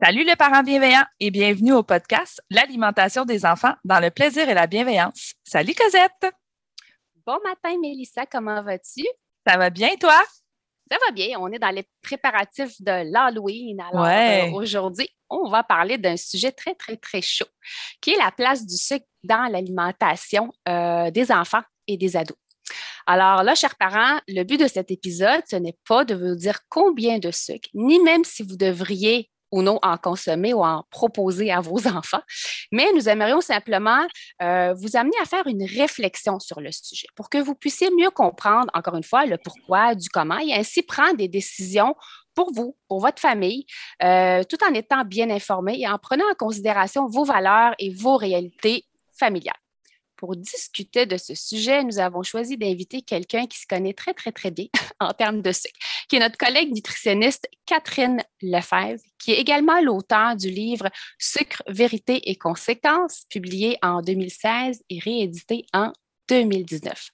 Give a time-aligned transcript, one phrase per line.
[0.00, 4.54] Salut les parents bienveillants et bienvenue au podcast L'alimentation des enfants dans le plaisir et
[4.54, 5.32] la bienveillance.
[5.42, 6.32] Salut Cosette!
[7.26, 9.04] Bon matin Mélissa, comment vas-tu?
[9.44, 10.14] Ça va bien toi?
[10.88, 13.80] Ça va bien, on est dans les préparatifs de l'Halloween.
[13.80, 17.48] Alors euh, aujourd'hui, on va parler d'un sujet très, très, très chaud,
[18.00, 22.38] qui est la place du sucre dans l'alimentation euh, des enfants et des ados.
[23.04, 26.60] Alors là, chers parents, le but de cet épisode, ce n'est pas de vous dire
[26.68, 31.50] combien de sucre, ni même si vous devriez ou non en consommer ou en proposer
[31.50, 32.22] à vos enfants.
[32.72, 34.06] Mais nous aimerions simplement
[34.42, 38.10] euh, vous amener à faire une réflexion sur le sujet pour que vous puissiez mieux
[38.10, 41.94] comprendre, encore une fois, le pourquoi, du comment et ainsi prendre des décisions
[42.34, 43.66] pour vous, pour votre famille,
[44.02, 48.16] euh, tout en étant bien informé et en prenant en considération vos valeurs et vos
[48.16, 48.84] réalités
[49.18, 49.56] familiales.
[50.18, 54.32] Pour discuter de ce sujet, nous avons choisi d'inviter quelqu'un qui se connaît très, très,
[54.32, 54.66] très bien
[55.00, 55.78] en termes de sucre,
[56.08, 60.88] qui est notre collègue nutritionniste Catherine Lefebvre, qui est également l'auteur du livre
[61.20, 65.92] Sucre, vérité et conséquences, publié en 2016 et réédité en
[66.28, 67.10] 2019.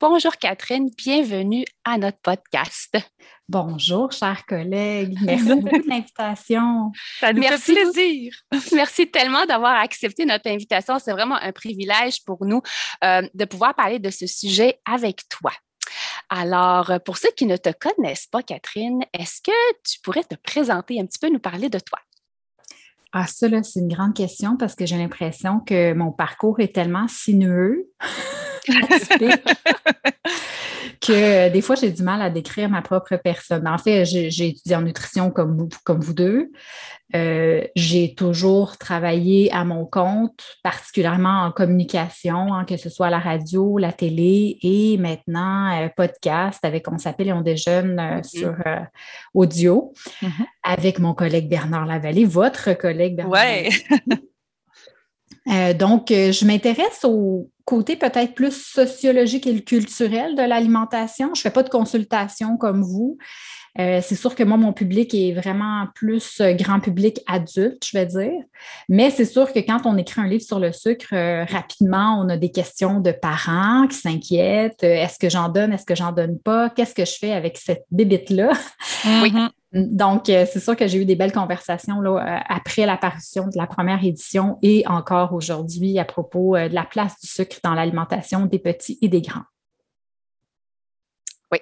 [0.00, 2.96] Bonjour Catherine, bienvenue à notre podcast.
[3.48, 5.18] Bonjour, chers collègues.
[5.24, 6.92] Merci beaucoup de l'invitation.
[7.18, 8.32] Ça nous Merci fait plaisir.
[8.74, 11.00] Merci tellement d'avoir accepté notre invitation.
[11.00, 12.62] C'est vraiment un privilège pour nous
[13.02, 15.50] euh, de pouvoir parler de ce sujet avec toi.
[16.30, 21.00] Alors, pour ceux qui ne te connaissent pas, Catherine, est-ce que tu pourrais te présenter
[21.00, 21.98] un petit peu, nous parler de toi?
[23.12, 27.08] Ah, ça, c'est une grande question parce que j'ai l'impression que mon parcours est tellement
[27.08, 27.90] sinueux.
[31.00, 33.66] que des fois, j'ai du mal à décrire ma propre personne.
[33.68, 36.50] En fait, j'ai étudié en nutrition comme vous, comme vous deux.
[37.14, 43.18] Euh, j'ai toujours travaillé à mon compte, particulièrement en communication, hein, que ce soit la
[43.18, 48.54] radio, la télé et maintenant euh, podcast avec On s'appelle et on déjeune euh, sur
[49.32, 50.44] audio mm-hmm.
[50.62, 53.32] avec mon collègue Bernard Lavallée, votre collègue Bernard.
[53.32, 53.70] Ouais.
[55.74, 61.30] donc, je m'intéresse au côté peut-être plus sociologique et culturel de l'alimentation.
[61.34, 63.18] Je ne fais pas de consultation comme vous.
[63.78, 67.96] Euh, c'est sûr que moi, mon public est vraiment plus euh, grand public adulte, je
[67.96, 68.42] vais dire.
[68.88, 72.28] Mais c'est sûr que quand on écrit un livre sur le sucre, euh, rapidement, on
[72.28, 74.82] a des questions de parents qui s'inquiètent.
[74.82, 75.72] est-ce que j'en donne?
[75.72, 76.70] Est-ce que j'en donne pas?
[76.70, 78.50] Qu'est-ce que je fais avec cette bébite-là?
[79.22, 79.32] Oui.
[79.72, 83.56] Donc, euh, c'est sûr que j'ai eu des belles conversations là, euh, après l'apparition de
[83.56, 87.74] la première édition et encore aujourd'hui à propos euh, de la place du sucre dans
[87.74, 89.44] l'alimentation des petits et des grands.
[91.52, 91.58] Oui.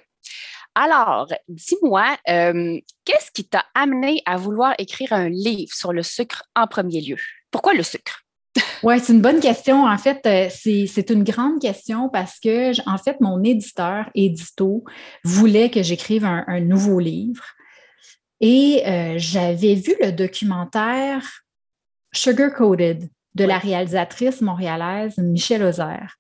[0.77, 6.69] Alors, dis-moi, qu'est-ce qui t'a amené à vouloir écrire un livre sur le sucre en
[6.69, 7.17] premier lieu?
[7.51, 8.23] Pourquoi le sucre?
[8.83, 9.85] Oui, c'est une bonne question.
[9.85, 14.85] En fait, c'est une grande question parce que, en fait, mon éditeur, Édito,
[15.25, 17.56] voulait que j'écrive un, nouveau livre.
[18.41, 21.43] Et euh, j'avais vu le documentaire
[22.13, 26.17] Sugar Coated de la réalisatrice montréalaise Michelle Ozer.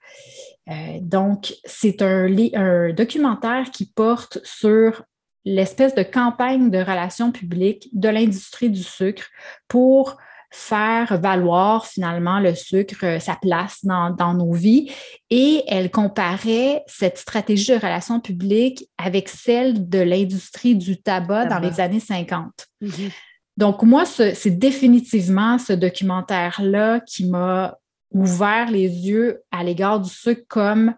[0.68, 5.04] Euh, donc, c'est un, un, documentaire qui porte sur
[5.44, 9.24] l'espèce de campagne de relations publiques de l'industrie du sucre
[9.68, 10.16] pour
[10.56, 14.90] faire valoir finalement le sucre, euh, sa place dans, nos vies.
[15.28, 21.58] Et elle comparait cette stratégie de relations publiques avec celle de l'industrie du tabac dans
[21.58, 22.68] les années 50.
[22.82, 23.10] Mm-hmm.
[23.58, 27.76] Donc, moi, c'est définitivement ce documentaire-là qui m'a
[28.10, 30.94] ouvert les yeux à l'égard du sucre comme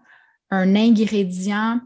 [0.50, 1.80] un ingrédient,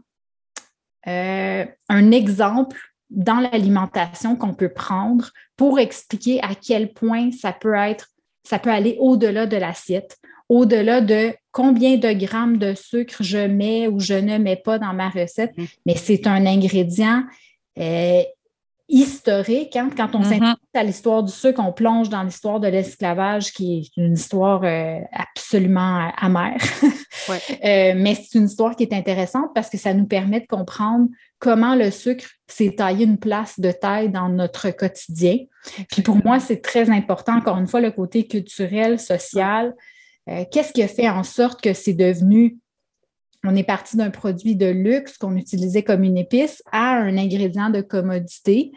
[1.07, 2.77] euh, un exemple
[3.13, 8.09] dans l'alimentation qu'on peut prendre pour expliquer à quel point ça peut être,
[8.43, 10.17] ça peut aller au-delà de l'assiette,
[10.49, 14.93] au-delà de combien de grammes de sucre je mets ou je ne mets pas dans
[14.93, 15.65] ma recette, mm.
[15.85, 17.23] mais c'est un ingrédient
[17.79, 18.23] euh,
[18.89, 19.75] historique.
[19.75, 19.89] Hein.
[19.95, 20.29] Quand on mm-hmm.
[20.29, 24.61] s'intéresse à l'histoire du sucre, on plonge dans l'histoire de l'esclavage, qui est une histoire
[24.63, 26.57] euh, absolument amère.
[27.29, 31.07] Euh, mais c'est une histoire qui est intéressante parce que ça nous permet de comprendre
[31.39, 35.37] comment le sucre s'est taillé une place de taille dans notre quotidien.
[35.89, 39.73] Puis pour moi, c'est très important, encore une fois, le côté culturel, social.
[40.29, 42.57] Euh, qu'est-ce qui a fait en sorte que c'est devenu
[43.45, 47.69] on est parti d'un produit de luxe qu'on utilisait comme une épice à un ingrédient
[47.69, 48.71] de commodité.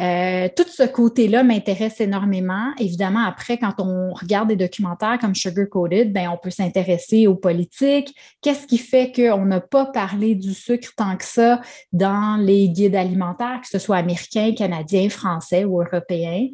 [0.00, 2.72] Euh, tout ce côté-là m'intéresse énormément.
[2.78, 7.36] Évidemment, après, quand on regarde des documentaires comme Sugar Coated, ben, on peut s'intéresser aux
[7.36, 8.14] politiques.
[8.42, 11.60] Qu'est-ce qui fait qu'on n'a pas parlé du sucre tant que ça
[11.92, 16.48] dans les guides alimentaires, que ce soit américains, canadiens, français ou européens?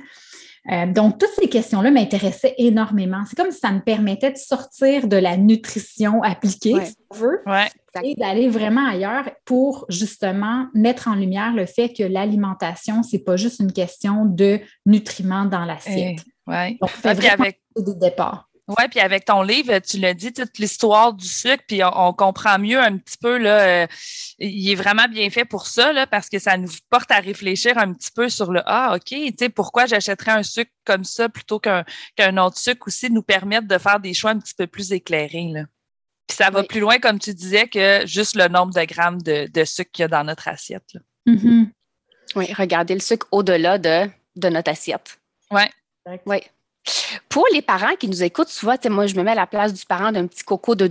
[0.70, 3.22] Euh, donc, toutes ces questions-là m'intéressaient énormément.
[3.28, 7.42] C'est comme si ça me permettait de sortir de la nutrition appliquée, si on veut,
[8.02, 13.22] et d'aller vraiment ailleurs pour justement mettre en lumière le fait que l'alimentation, ce n'est
[13.22, 16.18] pas juste une question de nutriments dans l'assiette.
[16.18, 16.78] Eh, oui.
[16.80, 17.60] Donc, c'est vraiment avec...
[17.76, 18.45] des départs.
[18.68, 22.58] Oui, puis avec ton livre, tu l'as dit, toute l'histoire du sucre, puis on, comprend
[22.58, 23.86] mieux un petit peu, là, euh,
[24.40, 27.78] il est vraiment bien fait pour ça, là, parce que ça nous porte à réfléchir
[27.78, 31.28] un petit peu sur le Ah, OK, tu sais, pourquoi j'achèterais un sucre comme ça
[31.28, 31.84] plutôt qu'un
[32.16, 35.50] qu'un autre sucre aussi, nous permettre de faire des choix un petit peu plus éclairés.
[35.52, 35.64] Là.
[36.26, 39.48] Puis ça va plus loin, comme tu disais, que juste le nombre de grammes de,
[39.52, 40.92] de sucre qu'il y a dans notre assiette.
[41.28, 41.70] Mm-hmm.
[42.34, 45.20] Oui, regardez le sucre au-delà de, de notre assiette.
[45.52, 45.62] Oui.
[46.26, 46.38] Oui.
[47.28, 49.84] Pour les parents qui nous écoutent, souvent, moi, je me mets à la place du
[49.84, 50.90] parent d'un petit coco de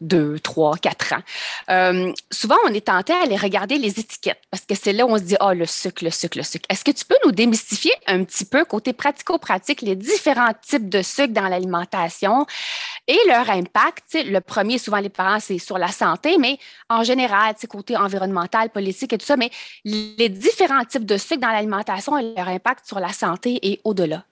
[0.00, 1.22] 2, 3, 4 ans.
[1.70, 5.10] Euh, souvent, on est tenté à aller regarder les étiquettes parce que c'est là où
[5.10, 6.66] on se dit, ah, oh, le sucre, le sucre, le sucre.
[6.68, 11.02] Est-ce que tu peux nous démystifier un petit peu, côté pratico-pratique, les différents types de
[11.02, 12.46] sucre dans l'alimentation
[13.06, 14.16] et leur impact?
[14.26, 16.58] le premier, souvent, les parents, c'est sur la santé, mais
[16.88, 19.50] en général, côté environnemental, politique et tout ça, mais
[19.84, 24.24] les différents types de sucre dans l'alimentation et leur impact sur la santé et au-delà.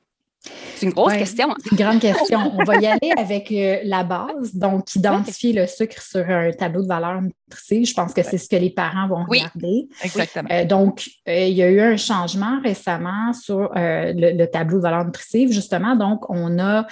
[0.76, 1.54] C'est une grosse question.
[1.62, 2.52] C'est une grande question.
[2.58, 6.82] On va y aller avec euh, la base, donc identifier le sucre sur un tableau
[6.82, 7.86] de valeur nutritive.
[7.86, 9.88] Je pense que c'est ce que les parents vont regarder.
[10.02, 10.48] Exactement.
[10.52, 15.04] Euh, donc, euh, il y a eu un changement récemment sur le, tableau de valeur
[15.04, 15.96] nutritive, justement.
[15.96, 16.86] Donc, on a,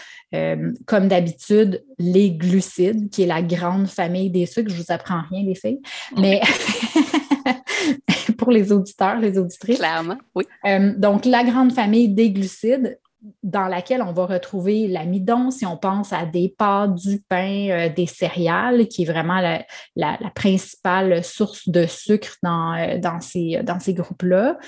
[0.86, 4.70] comme d'habitude, les glucides, qui est la grande famille des sucres.
[4.70, 5.80] Je ne vous apprends rien, les filles.
[6.16, 6.40] Mais
[8.38, 9.78] pour les auditeurs, les auditrices.
[9.78, 10.44] Clairement, oui.
[10.96, 12.98] donc, la grande famille des glucides,
[13.42, 17.88] dans laquelle on va retrouver l'amidon si on pense à des pâtes, du pain, euh,
[17.88, 19.40] des céréales, qui est vraiment
[19.96, 24.58] la, principale source de sucre dans, euh, ces, dans ces groupes-là.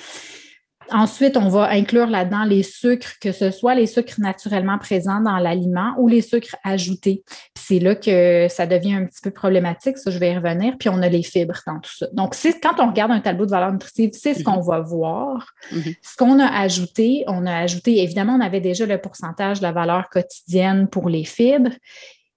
[0.91, 5.39] Ensuite, on va inclure là-dedans les sucres, que ce soit les sucres naturellement présents dans
[5.39, 7.25] l'aliment ou les sucres ajoutés.
[7.55, 10.77] C'est là que ça devient un petit peu problématique, ça je vais y revenir.
[10.79, 12.07] Puis on a les fibres dans tout ça.
[12.13, 14.67] Donc, quand on regarde un tableau de valeur nutritive, c'est ce qu'on mhm.
[14.67, 15.53] va voir.
[15.73, 15.95] Mhm.
[16.03, 19.73] Ce qu'on a ajouté, on a ajouté, évidemment, on avait déjà le pourcentage de la
[19.73, 21.73] valeur quotidienne pour les fibres.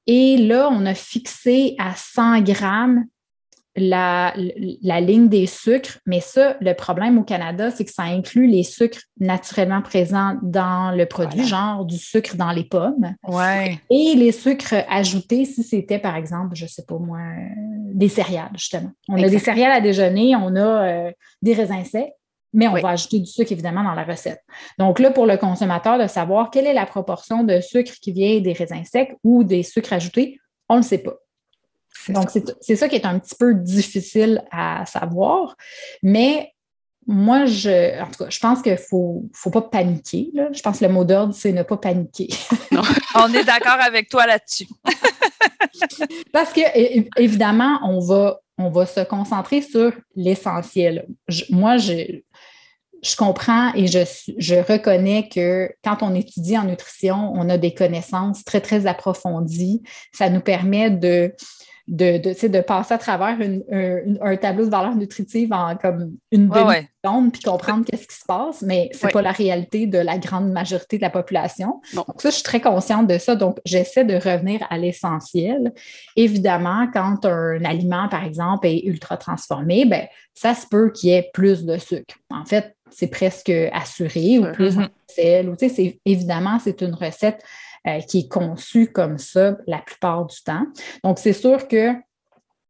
[0.07, 3.05] Et là, on a fixé à 100 grammes
[3.77, 8.63] la, ligne des sucres, mais ça, le problème au Canada, c'est que ça inclut les
[8.63, 13.13] sucres naturellement présents dans le produit, genre du sucre dans les pommes.
[13.27, 13.79] Ouais.
[13.89, 17.19] Et les sucres ajoutés, si c'était, par exemple, je ne sais pas moi,
[17.93, 18.91] des céréales, justement.
[19.07, 22.13] On a des céréales à déjeuner, on a euh, des raisins secs,
[22.53, 24.41] mais on va ajouter du sucre, évidemment, dans la recette.
[24.79, 28.39] Donc là, pour le consommateur, de savoir quelle est la proportion de sucre qui vient
[28.39, 31.17] des raisins secs ou des sucres ajoutés, on ne le sait pas.
[32.09, 32.29] Donc,
[32.61, 35.55] c'est ça qui est un petit peu difficile à savoir.
[36.03, 36.53] Mais
[37.07, 40.29] moi, je, en tout cas, je pense qu'il ne faut, faut, pas paniquer.
[40.51, 42.27] Je pense que le mot d'ordre, c'est ne pas paniquer.
[43.15, 44.67] on est d'accord avec toi là-dessus.
[46.33, 46.61] Parce que,
[47.17, 51.07] évidemment, on va, on va se concentrer sur l'essentiel.
[51.49, 52.19] Moi, je,
[53.01, 53.99] je comprends et je,
[54.37, 59.81] je, reconnais que quand on étudie en nutrition, on a des connaissances très, très approfondies.
[60.11, 61.33] Ça nous permet de,
[61.87, 67.31] de, de, de passer à travers un, tableau de valeur nutritive en comme une demi-seconde
[67.31, 70.51] puis comprendre qu'est-ce qui se passe, mais ce n'est pas la réalité de la grande
[70.51, 71.79] majorité de la population.
[71.93, 73.35] Donc, ça, je suis très consciente de ça.
[73.35, 75.71] Donc, j'essaie de revenir à l'essentiel.
[76.17, 81.13] Évidemment, quand un aliment, par exemple, est ultra transformé, ben, ça se peut qu'il y
[81.13, 82.15] ait plus de sucre.
[82.29, 84.89] En fait, c'est presque assuré ou plus de mm-hmm.
[85.07, 85.49] sel.
[85.49, 85.55] Ou,
[86.05, 87.41] évidemment, c'est une recette
[87.87, 90.65] euh, qui est conçu comme ça la plupart du temps.
[91.03, 91.93] Donc, c'est sûr que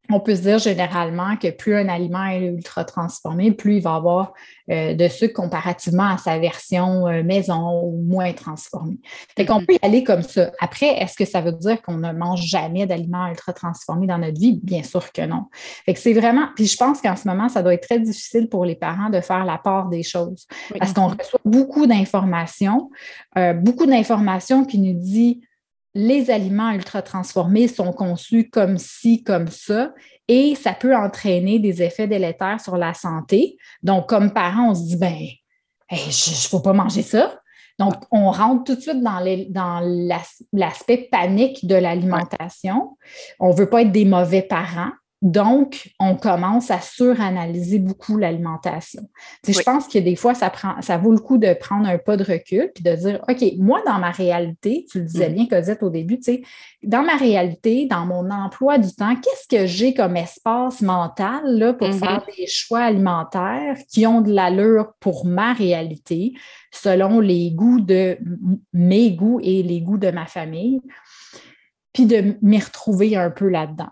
[0.10, 3.96] on peut se dire généralement que plus un aliment est ultra transformé, plus il va
[3.96, 4.34] avoir
[4.70, 9.00] euh, de sucre comparativement à sa version euh, maison ou moins transformée.
[9.36, 10.52] Fait qu'on peut y aller comme ça.
[10.60, 14.40] Après, est-ce que ça veut dire qu'on ne mange jamais d'aliments ultra transformés dans notre
[14.40, 14.60] vie?
[14.64, 15.46] Bien sûr que non.
[15.86, 18.50] Fait que c'est vraiment, puis je pense qu'en ce moment, ça doit être très difficile
[18.50, 20.48] pour les parents de faire la part des choses.
[20.80, 22.90] Parce qu'on reçoit beaucoup d'informations,
[23.38, 25.38] euh, beaucoup d'informations qui nous disent
[25.98, 29.92] les aliments ultra transformés sont conçus comme ci, comme ça,
[30.28, 33.58] et ça peut entraîner des effets délétères sur la santé.
[33.82, 35.18] Donc, comme parent, on se dit, ben,
[35.92, 37.40] je ne faut pas manger ça.
[37.80, 39.82] Donc, on rentre tout de suite dans, dans
[40.52, 42.98] l'aspect panique de l'alimentation.
[43.40, 44.92] On ne veut pas être des mauvais parents.
[45.24, 49.02] Donc, on commence à suranalyser beaucoup l'alimentation.
[49.48, 52.18] Je pense que des fois, ça, prend, ça vaut le coup de prendre un pas
[52.18, 55.34] de recul puis de dire, OK, moi, dans ma réalité, tu le disais mm.
[55.34, 56.20] bien, Cosette, au début,
[56.84, 61.74] dans ma réalité, dans mon emploi du temps, qu'est-ce que j'ai comme espace mental là,
[61.74, 62.00] pour mm-hmm.
[62.00, 66.34] faire des choix alimentaires qui ont de l'allure pour ma réalité,
[66.72, 68.20] selon les goûts de
[68.72, 70.80] mes goûts et les goûts de ma famille,
[71.92, 73.90] puis de m'y retrouver un peu là-dedans.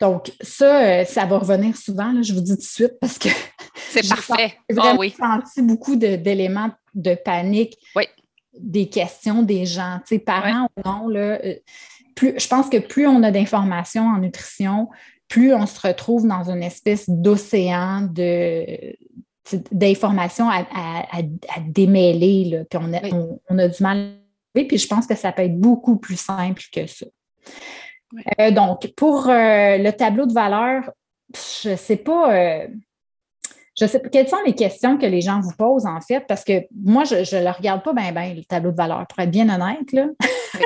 [0.00, 3.28] Donc, ça, euh, ça va revenir souvent, je vous dis tout de suite, parce que
[3.74, 4.54] c'est parfait.
[4.68, 7.76] J'ai vraiment ah senti beaucoup d'éléments de, panique,
[8.58, 11.08] des questions des gens, tu sais, parents ou non.
[11.08, 11.54] Là, euh,
[12.14, 14.88] plus, je pense que plus on a d'informations en nutrition,
[15.28, 18.96] plus on se retrouve dans une espèce d'océan de
[19.72, 20.62] d'informations à,
[21.66, 23.00] démêler, puis on a,
[23.48, 24.14] on a du mal.
[24.54, 27.06] Puis je pense que ça peut être beaucoup plus simple que ça.
[28.38, 30.90] Euh, donc, pour euh, le tableau de valeur,
[31.62, 32.34] je ne sais pas.
[32.34, 32.66] Euh,
[33.78, 36.64] je sais quelles sont les questions que les gens vous posent, en fait, parce que
[36.84, 39.48] moi, je ne le regarde pas bien, bien, le tableau de valeur, pour être bien
[39.48, 39.92] honnête.
[39.92, 40.06] Là.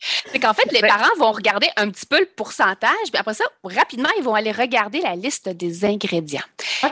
[0.00, 3.44] C'est qu'en fait, les parents vont regarder un petit peu le pourcentage, puis après ça,
[3.64, 6.44] rapidement, ils vont aller regarder la liste des ingrédients.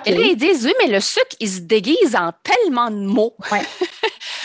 [0.04, 3.36] Et là, ils disent, oui, mais le sucre, il se déguise en tellement de mots.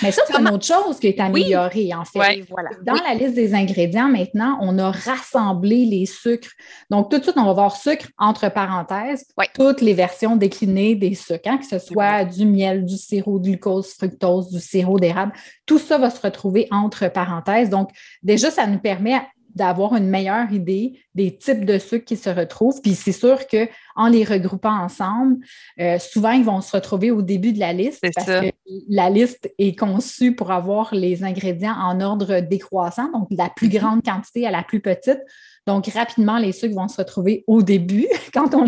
[0.01, 2.45] Mais ça, c'est une autre chose qui est améliorée, en fait.
[2.83, 6.51] Dans la liste des ingrédients, maintenant, on a rassemblé les sucres.
[6.89, 11.15] Donc, tout de suite, on va voir sucre entre parenthèses, toutes les versions déclinées des
[11.15, 15.33] sucres, hein, que ce soit du miel, du sirop de glucose, fructose, du sirop d'érable.
[15.65, 17.69] Tout ça va se retrouver entre parenthèses.
[17.69, 17.89] Donc,
[18.23, 19.21] déjà, ça nous permet
[19.55, 22.81] d'avoir une meilleure idée des types de sucres qui se retrouvent.
[22.81, 25.37] Puis c'est sûr qu'en les regroupant ensemble,
[25.79, 28.51] euh, souvent, ils vont se retrouver au début de la liste parce que
[28.89, 33.67] la liste est conçue pour avoir les ingrédients en ordre décroissant, donc de la plus
[33.67, 33.79] mm-hmm.
[33.79, 35.19] grande quantité à la plus petite.
[35.67, 38.65] Donc, rapidement, les sucres vont se retrouver au début quand on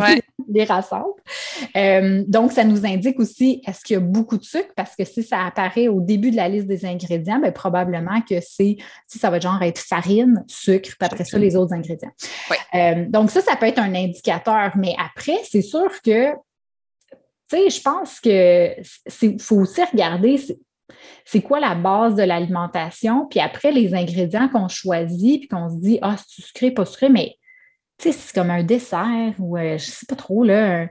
[0.47, 1.13] les, rassemble.
[1.75, 4.71] Euh, donc, ça nous indique aussi est-ce qu'il y a beaucoup de sucre?
[4.75, 8.35] Parce que si ça apparaît au début de la liste des ingrédients, bien, probablement que
[8.41, 12.12] c'est, si ça va genre être farine, sucre, puis après ça, les autres ingrédients.
[12.75, 14.71] Euh, donc, ça, ça peut être un indicateur.
[14.75, 16.31] Mais après, c'est sûr que
[17.50, 20.39] tu sais, je pense que faut aussi regarder
[21.25, 25.81] c'est quoi la base de l'alimentation, puis après les ingrédients qu'on choisit, puis qu'on se
[25.81, 27.37] dit, ah, c'est sucré, pas sucré, mais
[27.97, 30.87] c'est comme un dessert ou je euh, je sais pas trop, là,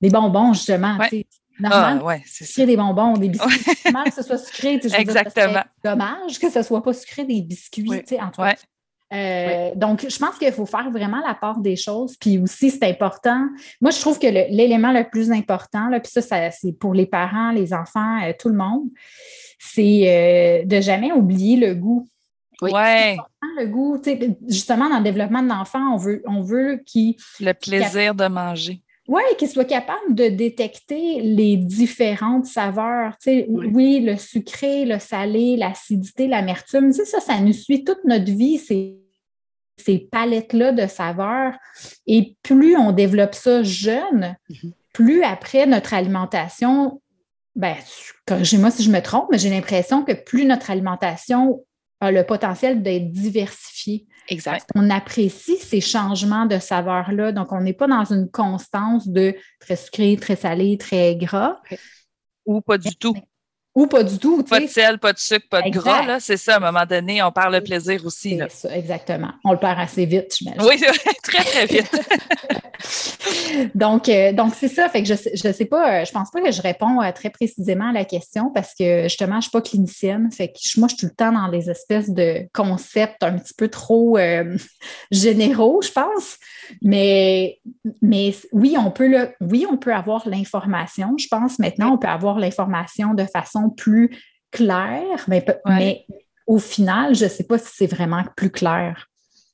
[0.00, 0.96] des bonbons, justement.
[0.98, 1.26] Ouais.
[1.60, 3.62] Normal, ah, ouais, sucrer des bonbons, des biscuits.
[3.62, 4.80] C'est normal que ce soit sucré.
[4.98, 5.62] Exactement.
[5.82, 8.54] C'est dommage que ce ne soit pas sucré des biscuits, entre
[9.12, 12.16] euh, Donc, je pense qu'il faut faire vraiment la part des choses.
[12.16, 13.46] Puis aussi, c'est important.
[13.80, 17.50] Moi, je trouve que l'élément le, plus important, là, puis ça, c'est pour les parents,
[17.50, 18.88] les enfants, euh, tout le monde,
[19.58, 22.06] c'est euh, de jamais oublier le goût.
[22.62, 22.70] Oui.
[22.70, 24.00] Le goût,
[24.48, 27.16] justement, dans le développement de l'enfant, on veut, on veut qu'il.
[27.40, 28.80] Le plaisir de manger.
[29.08, 33.16] Oui, qu'il soit capable de détecter les différentes saveurs.
[33.26, 33.46] Oui.
[33.48, 34.00] oui.
[34.00, 36.92] le sucré, le salé, l'acidité, l'amertume.
[36.92, 39.01] Ça, ça nous suit toute notre vie, ces,
[39.76, 41.54] ces palettes-là de saveurs.
[42.06, 44.72] Et plus on développe ça jeune, mm-hmm.
[44.92, 47.00] plus après notre alimentation
[47.54, 47.76] ben,
[48.26, 51.64] corrigez-moi si je me trompe, mais j'ai l'impression que plus notre alimentation
[52.00, 54.06] a le potentiel d'être diversifiée.
[54.28, 54.68] Exact.
[54.74, 57.32] On apprécie ces changements de saveur-là.
[57.32, 61.60] Donc, on n'est pas dans une constance de très sucré, très salé, très gras.
[62.46, 63.14] Ou pas du tout.
[63.74, 64.42] Ou pas du tout.
[64.42, 66.20] Pas de sel, pas de sucre, pas de gras.
[66.20, 68.38] C'est ça, à un moment donné, on perd le plaisir aussi.
[68.50, 69.30] Ça, exactement.
[69.44, 70.78] On le perd assez vite, je Oui,
[71.22, 71.90] très, très vite.
[73.74, 74.88] donc, euh, donc c'est ça.
[74.88, 77.30] Fait que je ne sais pas, euh, je pense pas que je réponds euh, très
[77.30, 80.30] précisément à la question parce que justement, je ne suis pas clinicienne.
[80.30, 83.54] Fait que moi, je suis tout le temps dans des espèces de concepts un petit
[83.54, 84.18] peu trop
[85.10, 86.36] généraux, je pense.
[86.82, 87.58] Mais,
[88.00, 91.16] mais oui, on peut le, oui, on peut avoir l'information.
[91.18, 94.16] Je pense maintenant, on peut avoir l'information de façon plus
[94.50, 96.06] clair, mais, mais
[96.46, 99.08] au final, je ne sais pas si c'est vraiment plus clair.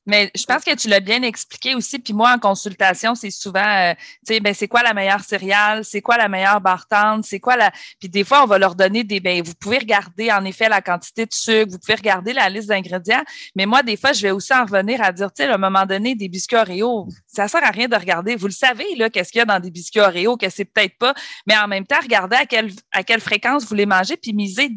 [0.08, 1.98] Mais je pense que tu l'as bien expliqué aussi.
[1.98, 3.92] Puis moi, en consultation, c'est souvent, euh,
[4.26, 5.84] tu sais, ben, c'est quoi la meilleure céréale?
[5.84, 7.24] C'est quoi la meilleure bartende?
[7.26, 7.70] C'est quoi la.
[8.00, 9.20] Puis des fois, on va leur donner des.
[9.20, 12.68] Ben, vous pouvez regarder, en effet, la quantité de sucre, vous pouvez regarder la liste
[12.68, 13.22] d'ingrédients.
[13.54, 15.58] Mais moi, des fois, je vais aussi en revenir à dire, tu sais, à un
[15.58, 18.34] moment donné, des biscuits Oreo, ça sert à rien de regarder.
[18.34, 20.96] Vous le savez, là, qu'est-ce qu'il y a dans des biscuits Oreo, que c'est peut-être
[20.96, 21.12] pas.
[21.46, 24.70] Mais en même temps, regardez à quelle, à quelle fréquence vous les mangez, puis misez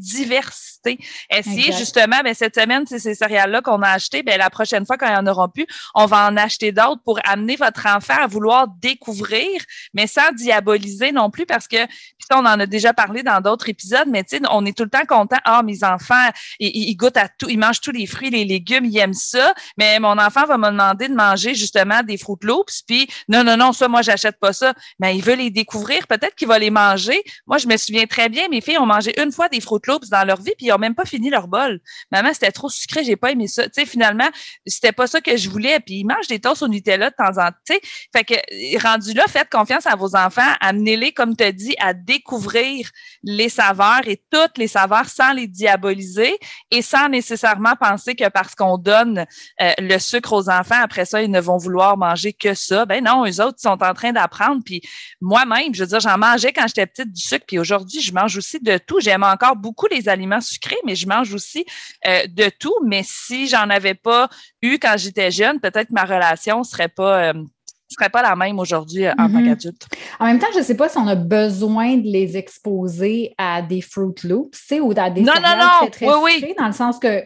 [0.83, 0.99] diversité.
[1.29, 4.97] Essayez justement, ben, cette semaine, c'est ces céréales-là qu'on a achetées, ben, la prochaine fois,
[4.97, 8.15] quand il y en auront plus, on va en acheter d'autres pour amener votre enfant
[8.21, 9.61] à vouloir découvrir,
[9.93, 13.41] mais sans diaboliser non plus parce que, puis ça, on en a déjà parlé dans
[13.41, 15.37] d'autres épisodes, mais tu sais, on est tout le temps content.
[15.45, 18.97] Ah, mes enfants, ils, goûtent à tout, ils mangent tous les fruits, les légumes, ils
[18.97, 23.07] aiment ça, mais mon enfant va me demander de manger justement des Fruit Loops, puis
[23.27, 24.73] non, non, non, ça, moi, j'achète pas ça.
[24.99, 27.21] Mais il veut les découvrir, peut-être qu'il va les manger.
[27.47, 30.09] Moi, je me souviens très bien, mes filles ont mangé une fois des Fruit Loops
[30.09, 31.79] dans leur vie, puis ils ont même pas fini leur bol.
[32.11, 33.63] Maman, c'était trop sucré, j'ai pas aimé ça.
[33.65, 34.29] Tu sais, finalement,
[34.65, 35.79] c'était pas ça que je voulais.
[35.79, 37.57] Puis ils mangent des toasts au Nutella de temps en temps.
[37.65, 37.81] Tu sais,
[38.15, 41.93] fait que rendu là, faites confiance à vos enfants, amenez-les, comme tu as dit, à
[41.93, 42.89] découvrir
[43.23, 46.37] les saveurs et toutes les saveurs sans les diaboliser
[46.69, 49.25] et sans nécessairement penser que parce qu'on donne
[49.61, 52.85] euh, le sucre aux enfants, après ça, ils ne vont vouloir manger que ça.
[52.85, 54.61] Ben non, eux autres, ils sont en train d'apprendre.
[54.65, 54.81] Puis
[55.19, 58.37] moi-même, je veux dire, j'en mangeais quand j'étais petite du sucre, puis aujourd'hui, je mange
[58.37, 58.99] aussi de tout.
[58.99, 61.65] J'aime encore beaucoup les aliments sucrés, mais je mange aussi
[62.07, 62.75] euh, de tout.
[62.85, 64.29] Mais si j'en avais pas
[64.61, 67.43] eu quand j'étais jeune, peut-être ma relation serait pas euh,
[67.89, 69.45] serait pas la même aujourd'hui euh, en tant mm-hmm.
[69.45, 69.87] qu'adulte.
[70.19, 73.61] En même temps, je ne sais pas si on a besoin de les exposer à
[73.61, 75.89] des Fruit Loops, ou à des non, non, non.
[75.89, 77.23] très, très oui, dans le sens que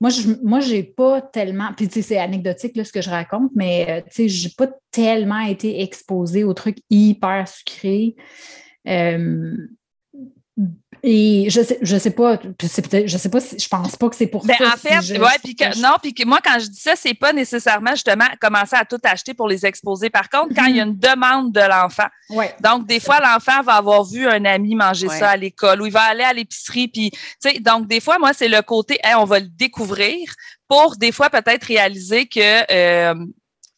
[0.00, 3.10] moi, je moi, j'ai pas tellement, puis tu sais, c'est anecdotique là, ce que je
[3.10, 8.16] raconte, mais tu sais, j'ai pas tellement été exposée aux trucs hyper sucrés.
[11.04, 14.28] Et je sais, je sais pas, je sais pas si, je pense pas que c'est
[14.28, 14.68] pour ben, ça.
[14.68, 17.90] En fait, ouais, puis non, puis que moi, quand je dis ça, c'est pas nécessairement
[17.90, 20.10] justement commencer à tout acheter pour les exposer.
[20.10, 20.92] Par contre, quand il y a mhm.
[20.92, 22.06] une demande de l'enfant.
[22.30, 25.86] Ouais, donc, des fois, l'enfant va avoir vu un ami manger ça à l'école ou
[25.86, 26.86] il va aller à l'épicerie.
[26.86, 30.32] Puis, tu sais, donc, des fois, moi, c'est le côté, on va le découvrir
[30.68, 33.14] pour des fois peut-être réaliser que euh,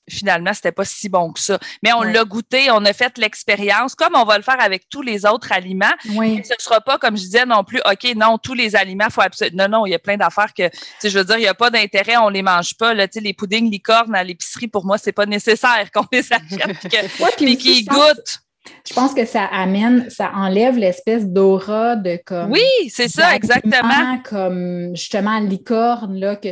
[0.08, 1.58] finalement, c'était pas si bon que ça.
[1.82, 5.02] Mais on l'a goûté, on a fait l'expérience, comme on va le faire avec tous
[5.02, 5.92] les autres aliments.
[6.10, 6.42] Oui.
[6.44, 9.22] Ce ne sera pas, comme je disais non plus, OK, non, tous les aliments, faut
[9.22, 9.64] absolument.
[9.64, 10.68] Non, non, il y a plein d'affaires que,
[11.00, 12.94] tu je veux dire, il n'y a pas d'intérêt, on les mange pas.
[12.94, 16.32] Là, tu sais, les puddings licornes à l'épicerie, pour moi, c'est pas nécessaire qu'on les
[16.32, 18.40] achète et qu'ils goûtent.
[18.88, 22.50] Je pense que ça amène, ça enlève l'espèce d'aura de comme.
[22.50, 24.18] Oui, c'est ça, exactement.
[24.24, 26.48] Comme justement licorne, là, que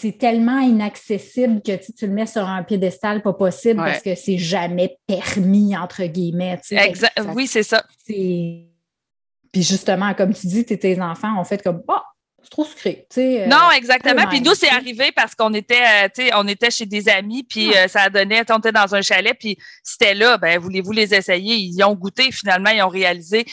[0.00, 4.38] c'est tellement inaccessible que tu, le mets sur un piédestal pas possible parce que c'est
[4.38, 6.60] jamais permis, entre guillemets.
[7.34, 7.84] oui, c'est ça.
[8.06, 11.98] Puis justement, comme tu dis, tes enfants ont fait comme oh,
[12.48, 13.06] trop sucré.
[13.16, 14.26] Euh, non, exactement.
[14.28, 17.88] Puis nous, c'est arrivé parce qu'on était, euh, on était chez des amis, puis euh,
[17.88, 21.56] ça donné, on était dans un chalet, puis c'était là, ben voulez-vous les essayer?
[21.56, 23.46] Ils ont goûté, finalement, ils ont réalisé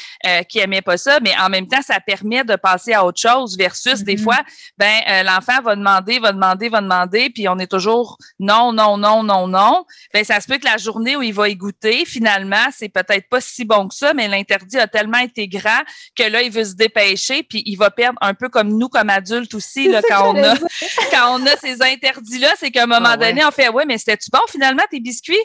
[0.50, 3.58] qu'ils n'aimaient pas ça, mais en même temps, ça permet de passer à autre chose
[3.58, 4.24] versus des mm-hmm.
[4.24, 4.38] fois,
[4.78, 9.24] ben l'enfant va demander, va demander, va demander, puis on est toujours non, non, non,
[9.24, 9.86] non, non.
[10.14, 13.30] Ben ça se peut que la journée où il va y goûter, finalement, c'est peut-être
[13.30, 15.82] pas si bon que ça, mais l'interdit a tellement été grand
[16.16, 19.10] que là, il veut se dépêcher, puis il va perdre un peu comme nous comme
[19.10, 20.56] adultes aussi, là, quand, on a,
[21.12, 23.98] quand on a ces interdits-là, c'est qu'à un moment ah donné, on fait Ouais, mais
[23.98, 25.36] c'était-tu bon finalement tes biscuits?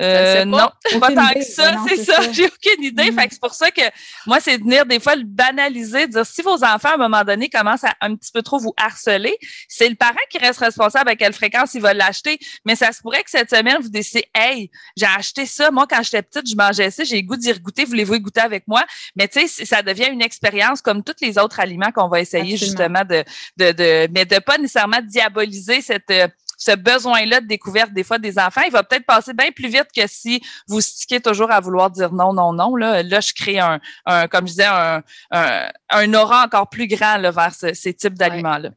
[0.00, 2.30] Euh, non, pas tant que ça, c'est ça.
[2.32, 3.10] J'ai aucune idée.
[3.10, 3.18] Mm.
[3.18, 3.82] Fait que c'est pour ça que
[4.26, 7.24] moi, c'est de venir des fois le banaliser, dire si vos enfants, à un moment
[7.24, 9.36] donné, commencent à un petit peu trop vous harceler,
[9.68, 12.38] c'est le parent qui reste responsable à quelle fréquence il va l'acheter.
[12.64, 15.70] Mais ça se pourrait que cette semaine, vous décidez, hey, j'ai acheté ça.
[15.70, 17.84] Moi, quand j'étais petite, je mangeais ça, j'ai goût d'y regoûter.
[17.84, 18.84] Voulez-vous y goûter avec moi?
[19.16, 22.56] Mais tu sais, ça devient une expérience comme tous les autres aliments qu'on va essayer
[22.56, 23.24] justement de,
[23.56, 28.18] de, de, mais de pas nécessairement diaboliser cette, euh, ce besoin-là de découverte des fois
[28.18, 31.60] des enfants, il va peut-être passer bien plus vite que si vous stiquez toujours à
[31.60, 32.76] vouloir dire non, non, non.
[32.76, 33.80] Là, là je crée un,
[34.28, 38.70] comme je disais, un, un, aura encore plus grand vers ces types d'aliments-là.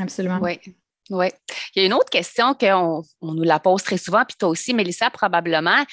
[0.00, 0.38] Absolument.
[0.42, 0.58] Oui.
[1.10, 1.26] Oui.
[1.74, 4.48] Il y a une autre question qu'on on nous la pose très souvent, puis toi
[4.48, 5.84] aussi, Mélissa, probablement.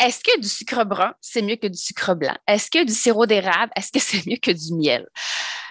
[0.00, 2.36] Est-ce que du sucre brun, c'est mieux que du sucre blanc?
[2.46, 5.06] Est-ce que du sirop d'érable, est-ce que c'est mieux que du miel?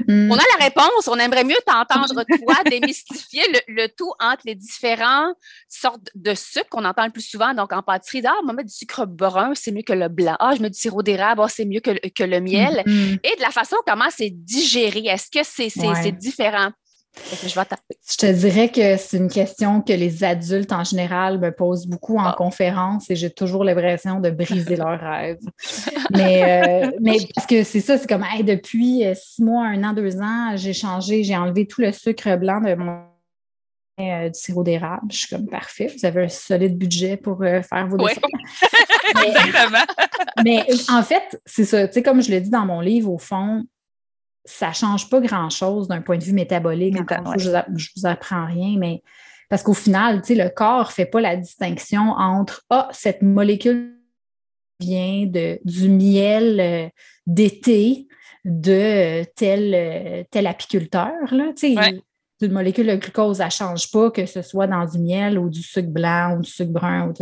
[0.07, 0.31] Hmm.
[0.31, 1.07] On a la réponse.
[1.07, 5.35] On aimerait mieux t'entendre, toi, démystifier le, tout entre les différentes
[5.67, 7.53] sortes de sucre qu'on entend le plus souvent.
[7.53, 10.35] Donc, en pâtisserie, ah, on met du sucre brun, c'est mieux que le blanc.
[10.39, 12.83] Ah, je mets du sirop d'érable, ah, c'est mieux que, que, le miel.
[12.85, 13.15] Hmm.
[13.23, 16.71] Et de la façon comment c'est digéré, est-ce que c'est différent?
[17.13, 22.17] Je, te dirais que c'est une question que les adultes en général me posent beaucoup
[22.17, 22.35] en ah.
[22.37, 25.39] conférence et j'ai toujours l'impression de briser leurs rêves.
[26.11, 29.93] Mais, euh, mais parce que c'est ça, c'est comme depuis euh, six mois, un an,
[29.93, 33.01] deux ans, j'ai changé, j'ai enlevé tout le sucre blanc de mon
[33.97, 35.11] du sirop d'érable.
[35.11, 38.23] Je suis comme parfait, vous avez un solide budget pour faire vos desserts.
[39.27, 39.85] Exactement.
[40.43, 41.87] mais en fait, c'est ça.
[41.87, 43.63] Tu sais, comme je l'ai dit dans mon livre, au fond,
[44.45, 46.95] ça ne change pas grand-chose d'un point de vue métabolique.
[47.37, 49.01] je ne vous apprends rien, mais
[49.49, 53.97] parce qu'au final, le corps ne fait pas la distinction entre Ah, cette molécule
[54.79, 56.89] vient de, du miel euh,
[57.27, 58.07] d'été
[58.45, 61.11] de tel, euh, tel apiculteur.
[61.31, 61.51] Là,
[62.41, 65.49] Une molécule de glucose, ça ne change pas que ce soit dans du miel ou
[65.49, 67.09] du sucre blanc ou du sucre brun.
[67.09, 67.13] Ou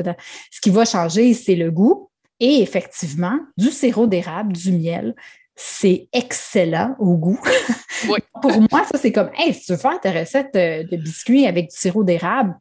[0.52, 2.10] Ce qui va changer, c'est le goût.
[2.40, 5.14] Et effectivement, du sirop d'érable, du miel,
[5.62, 7.40] c'est excellent au goût.
[8.42, 11.70] Pour moi, ça, c'est comme, hey, si tu veux faire ta recette de, biscuits avec
[11.70, 12.56] du sirop d'érable,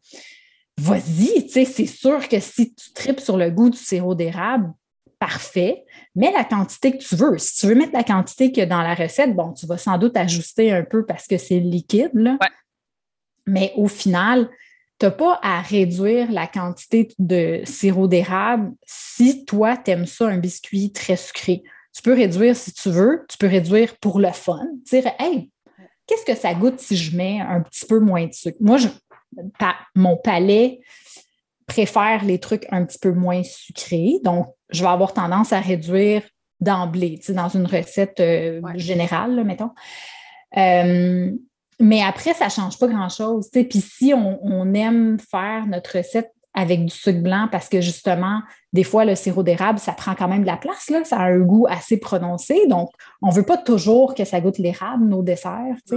[0.76, 4.72] vas-y, tu sais, c'est sûr que si tu tripes sur le goût du sirop d'érable,
[5.20, 5.84] parfait,
[6.16, 7.38] mets la quantité que tu veux.
[7.38, 10.16] Si tu veux mettre la quantité que dans la recette, bon, tu vas sans doute
[10.16, 12.36] ajuster un peu parce que c'est liquide, là.
[13.46, 14.50] Mais au final,
[14.98, 20.26] tu n'as pas à réduire la quantité de sirop d'érable si toi, tu aimes ça,
[20.26, 21.62] un biscuit très sucré.
[21.98, 24.64] Tu peux réduire si tu veux, tu peux réduire pour le fun.
[24.88, 25.50] Dire, hey,
[26.06, 28.56] qu'est-ce que ça goûte si je mets un petit peu moins de sucre?
[28.60, 28.78] Moi,
[29.96, 30.78] mon palais
[31.66, 34.20] préfère les trucs un petit peu moins sucrés.
[34.22, 36.22] Donc, je vais avoir tendance à réduire
[36.60, 39.72] d'emblée, dans une recette euh, générale, mettons.
[40.56, 41.32] Euh,
[41.80, 43.50] mais après, ça ne change pas grand-chose.
[43.50, 48.40] Puis si on, aime faire notre recette avec du sucre blanc parce que justement,
[48.72, 51.24] des fois, le sirop d'érable, ça prend quand même de la place, là, ça a
[51.24, 52.66] un goût assez prononcé.
[52.66, 52.90] Donc,
[53.22, 55.76] on ne veut pas toujours que ça goûte l'érable, nos desserts.
[55.92, 55.96] Euh,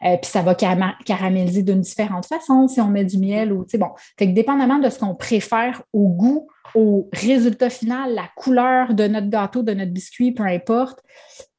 [0.00, 3.78] puis ça va caraméliser d'une différente façon si on met du miel ou, tu sais,
[3.78, 3.90] bon.
[4.18, 9.06] Fait que dépendamment de ce qu'on préfère au goût, au résultat final, la couleur de
[9.06, 11.00] notre gâteau, de notre biscuit, peu importe,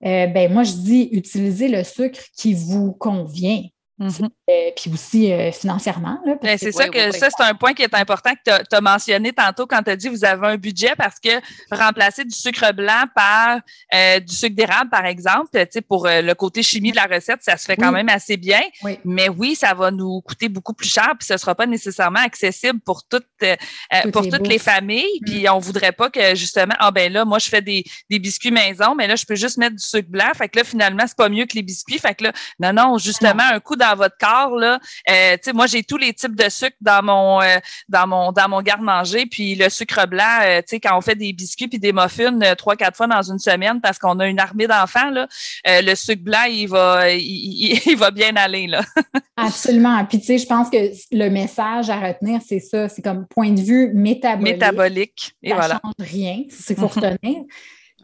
[0.06, 3.62] euh, ben moi, je dis utiliser le sucre qui vous convient.
[4.02, 6.20] Euh, puis aussi euh, financièrement.
[6.44, 9.32] Ben, c'est ça que ça, c'est un point qui est important que tu as, mentionné
[9.32, 11.30] tantôt quand tu as dit vous avez un budget parce que
[11.72, 13.60] remplacer du sucre blanc par
[13.94, 15.50] euh, du sucre d'érable, par exemple,
[15.88, 18.62] pour le côté chimie de la recette, ça se fait quand même assez bien.
[19.06, 22.20] Mais oui, ça va nous coûter beaucoup plus cher, puis ce ne sera pas nécessairement
[22.20, 23.26] accessible pour toutes,
[24.12, 25.20] pour les toutes les familles.
[25.22, 25.26] Mm.
[25.26, 28.52] Puis on voudrait pas que justement, ah ben là, moi, je fais des, des biscuits
[28.52, 30.32] maison, mais là, je peux juste mettre du sucre blanc.
[30.36, 32.00] Fait que là, finalement, c'est pas mieux que les biscuits.
[32.00, 35.84] Fait que là, non, non, justement, un coup dans votre corps, là, euh, moi, j'ai
[35.84, 37.58] tous les types de sucre dans mon, euh,
[37.90, 39.26] dans mon, dans mon garde-manger.
[39.26, 42.56] Puis le sucre blanc, euh, tu sais, quand on fait des biscuits puis des muffins
[42.56, 45.28] trois, quatre fois dans une semaine parce qu'on a une armée d'enfants, là,
[45.66, 48.82] le sucre blanc, il va, il, va bien aller, là.
[49.38, 50.06] Absolument.
[50.06, 50.78] Puis, tu sais, je pense que
[51.12, 52.88] le message à retenir, c'est ça.
[52.88, 54.54] C'est comme point de vue métabolique.
[54.54, 55.36] Métabolique.
[55.44, 55.80] Et ça voilà.
[55.84, 56.44] change rien.
[56.50, 57.44] C'est faut retenir.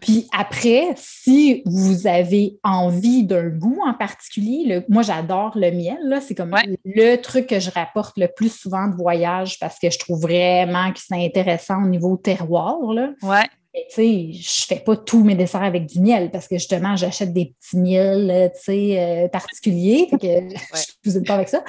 [0.02, 6.34] Puis après, si vous avez envie d'un goût en particulier, moi j'adore le miel, c'est
[6.34, 10.22] comme le truc que je rapporte le plus souvent de voyage parce que je trouve
[10.22, 12.80] vraiment que c'est intéressant au niveau terroir.
[12.94, 13.12] Là.
[13.22, 13.48] Ouais.
[13.74, 17.32] tu sais, je fais pas tous mes desserts avec du miel parce que justement, j'achète
[17.32, 20.08] des petits miels, tu sais, euh, particuliers.
[20.12, 20.18] que
[21.06, 21.64] je vous pas avec ça.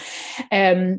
[0.54, 0.96] Euh,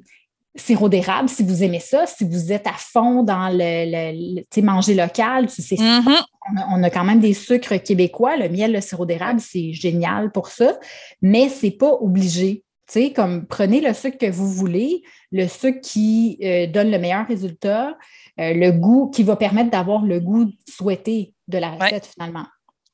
[0.55, 4.93] sirop d'érable, si vous aimez ça, si vous êtes à fond dans le, sais, manger
[4.93, 6.21] local, c'est mm-hmm.
[6.69, 8.37] on, a, quand même des sucres québécois.
[8.37, 10.77] Le miel, le sirop d'érable, c'est génial pour ça,
[11.21, 12.63] mais c'est pas obligé.
[12.87, 17.27] sais, comme prenez le sucre que vous voulez, le sucre qui euh, donne le meilleur
[17.27, 17.97] résultat,
[18.39, 22.45] euh, le goût qui va permettre d'avoir le goût souhaité de la recette finalement.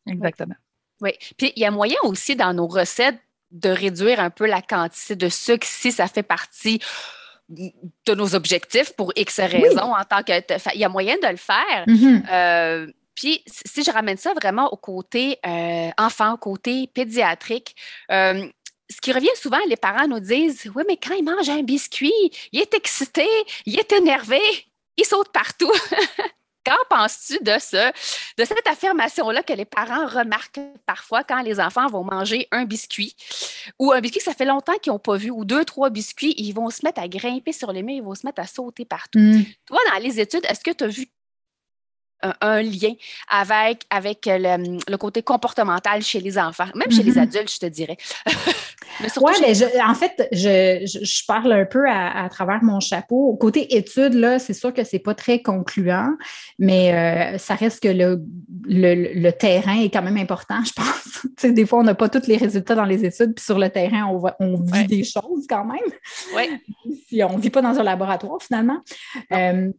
[0.07, 0.55] Exactement.
[1.01, 1.11] Oui.
[1.37, 3.19] Puis il y a moyen aussi dans nos recettes
[3.51, 6.79] de réduire un peu la quantité de sucre si ça fait partie
[7.49, 10.31] de nos objectifs pour X raisons en tant que.
[10.73, 11.85] Il y a moyen de le faire.
[11.87, 12.23] Mm-hmm.
[12.31, 17.75] Euh, puis, si je ramène ça vraiment au côté euh, enfant, au côté pédiatrique,
[18.11, 18.47] euh,
[18.89, 22.13] ce qui revient souvent, les parents nous disent Oui, mais quand il mange un biscuit,
[22.51, 23.27] il est excité,
[23.65, 24.39] il est énervé,
[24.97, 25.71] il saute partout.
[26.69, 27.91] Qu'en penses-tu de, ce,
[28.37, 33.15] de cette affirmation-là que les parents remarquent parfois quand les enfants vont manger un biscuit?
[33.79, 36.35] Ou un biscuit que ça fait longtemps qu'ils n'ont pas vu ou deux, trois biscuits,
[36.37, 38.85] ils vont se mettre à grimper sur les murs, ils vont se mettre à sauter
[38.85, 39.17] partout.
[39.17, 39.45] Mm.
[39.65, 41.07] Toi, dans les études, est-ce que tu as vu
[42.21, 42.93] un, lien
[43.29, 47.21] avec, avec le, côté comportemental chez les enfants, même chez les mm-hmm.
[47.21, 47.97] adultes, je te dirais.
[49.21, 53.35] oui, mais en fait, je, parle un peu à, travers mon chapeau.
[53.37, 56.11] Côté études, là, c'est sûr que ce n'est pas très concluant,
[56.57, 58.21] mais euh, ça reste que le,
[58.65, 61.53] le, terrain est quand même important, je pense.
[61.53, 64.05] des fois, on n'a pas tous les résultats dans les études, puis sur le terrain,
[64.07, 65.79] on, on vit des choses quand même.
[66.35, 67.21] Oui.
[67.23, 68.79] on ne vit pas dans un laboratoire, finalement.
[69.31, 69.71] Euh,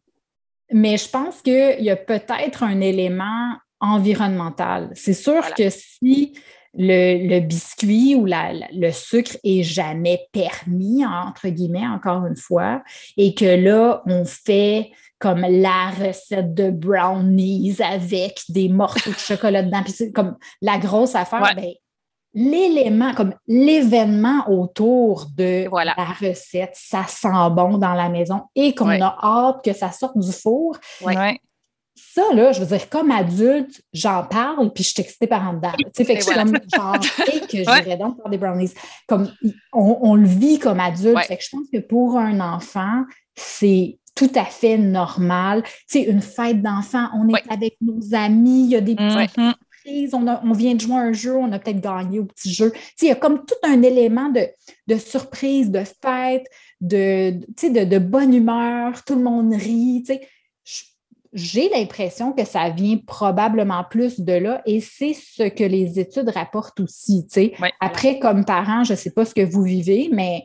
[0.73, 4.91] mais je pense qu'il y a peut-être un élément environnemental.
[4.95, 6.35] C'est sûr que si
[6.75, 12.83] le, biscuit ou le sucre est jamais permis, entre guillemets, encore une fois,
[13.17, 19.63] et que là, on fait comme la recette de brownies avec des morceaux de chocolat
[19.63, 21.73] dedans, puis c'est comme la grosse affaire, ben,
[22.35, 28.89] l'élément, comme l'événement autour de la recette, ça sent bon dans la maison et qu'on
[28.89, 30.77] a hâte que ça sorte du four.
[32.15, 35.53] Ça, là, je veux dire, comme adulte, j'en parle, puis je suis excitée par en
[35.55, 35.73] dedans.
[35.77, 38.73] Tu sais, fait que je suis comme, genre, et que j'irais donc faire des brownies.
[39.07, 39.31] Comme,
[39.73, 41.21] on, le vit comme adulte.
[41.27, 43.05] Fait que je pense que pour un enfant,
[43.37, 45.63] c'est tout à fait normal.
[45.63, 49.39] Tu sais, une fête d'enfant, on est avec nos amis, il y a des petites
[49.87, 52.73] on, vient de jouer un jeu, on a peut-être gagné au petit jeu.
[53.01, 54.47] Il y a comme tout un élément de,
[54.87, 56.47] de surprise, de fête,
[56.81, 60.05] de, bonne humeur, tout le monde rit.
[61.33, 66.29] J'ai l'impression que ça vient probablement plus de là et c'est ce que les études
[66.31, 67.27] rapportent aussi.
[67.81, 70.45] Après, comme parent, je ne sais pas ce que vous vivez, mais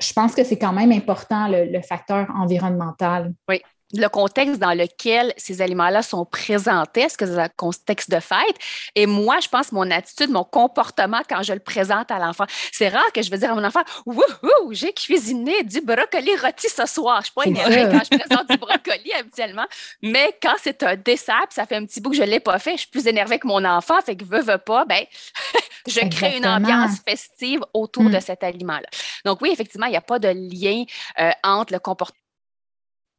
[0.00, 3.32] je pense que c'est quand même important le facteur environnemental.
[3.48, 3.62] Oui,
[3.92, 8.56] le contexte dans lequel ces aliments-là sont présentés, est-ce que c'est un contexte de fête?
[8.94, 12.44] Et moi, je pense mon attitude, mon comportement quand je le présente à l'enfant.
[12.72, 16.68] C'est rare que je vais dire à mon enfant Wouhou, j'ai cuisiné du brocoli rôti
[16.68, 17.22] ce soir.
[17.22, 19.66] Je ne suis pas énervée quand je présente du brocoli habituellement,
[20.02, 22.58] mais quand c'est un dessert, ça fait un petit bout que je ne l'ai pas
[22.58, 25.04] fait, je suis plus énervée que mon enfant, fait que veut, veut pas, ben,
[25.86, 28.20] je crée une ambiance festive autour de mm.
[28.20, 28.88] cet aliment-là.
[29.24, 30.84] Donc, oui, effectivement, il n'y a pas de lien
[31.18, 32.19] euh, entre le comportement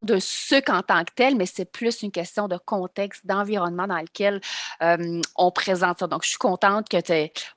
[0.01, 3.99] de sucre en tant que tel, mais c'est plus une question de contexte, d'environnement dans
[3.99, 4.41] lequel
[4.81, 6.07] euh, on présente ça.
[6.07, 6.97] Donc, je suis contente que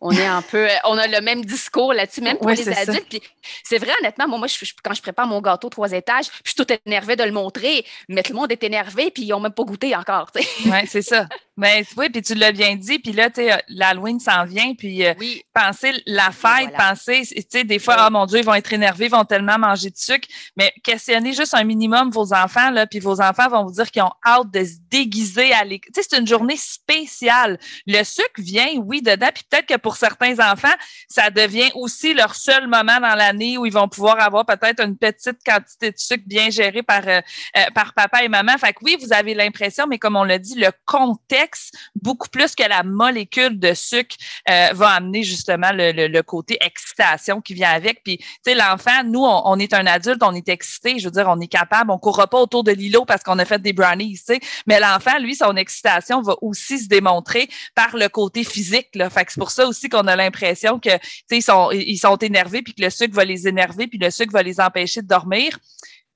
[0.01, 3.21] on est un peu, on a le même discours là-dessus, même pour les adultes.
[3.63, 4.49] c'est vrai, honnêtement, moi, moi
[4.83, 8.23] quand je prépare mon gâteau trois étages, je suis tout énervée de le montrer, mais
[8.23, 10.31] tout le monde est énervé, puis ils n'ont même pas goûté encore.
[10.35, 11.27] Oui, c'est ça.
[11.57, 13.29] Mais oui, puis tu l'as bien dit, puis là,
[13.69, 15.15] l'Halloween s'en vient, puis euh,
[15.53, 19.07] penser la fête, penser, tu sais, des fois, oh mon Dieu, ils vont être énervés,
[19.07, 20.27] ils vont tellement manger de sucre,
[20.57, 24.13] mais questionnez juste un minimum vos enfants, puis vos enfants vont vous dire qu'ils ont
[24.27, 25.91] hâte de se déguiser à l'école.
[25.95, 27.59] C'est une journée spéciale.
[27.87, 30.75] Le sucre vient, oui, dedans, puis peut-être que pour certains enfants,
[31.09, 34.97] ça devient aussi leur seul moment dans l'année où ils vont pouvoir avoir peut-être une
[34.97, 37.21] petite quantité de sucre bien gérée par, euh,
[37.57, 38.57] euh, par papa et maman.
[38.59, 42.55] Fait que oui, vous avez l'impression, mais comme on l'a dit, le contexte, beaucoup plus
[42.55, 44.17] que la molécule de sucre,
[44.49, 48.03] euh, va amener justement le, côté excitation qui vient avec.
[48.03, 51.11] Puis, tu sais, l'enfant, nous, on, on, est un adulte, on est excité, je veux
[51.11, 53.73] dire, on est capable, on courra pas autour de l'îlot parce qu'on a fait des
[53.73, 54.39] brownies, tu.
[54.67, 58.89] Mais l'enfant, lui, son excitation va aussi se démontrer par le côté physique.
[58.95, 59.09] Là.
[59.11, 60.91] C'est pour ça aussi qu'on a l'impression que,
[61.31, 64.61] ils sont, énervés puis que le sucre va les énerver puis le sucre va les
[64.61, 65.59] empêcher de dormir.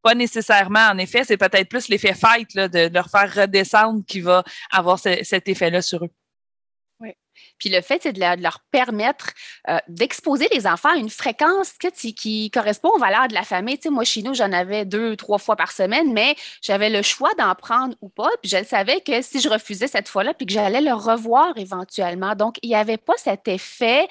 [0.03, 4.45] Pas nécessairement, en effet, c'est peut-être plus l'effet fight de, leur faire redescendre qui va
[4.71, 6.11] avoir cet effet-là sur eux.
[7.59, 9.31] Puis le fait, c'est de, leur permettre
[9.69, 13.79] euh, d'exposer les enfants à une fréquence qui, correspond aux valeurs de la famille.
[13.91, 17.55] Moi, chez nous, j'en avais deux, trois fois par semaine, mais j'avais le choix d'en
[17.55, 18.31] prendre ou pas.
[18.43, 22.35] Puis je savais que si je refusais cette fois-là, puis que j'allais le revoir éventuellement.
[22.35, 24.09] Donc, il n'y avait pas cet effet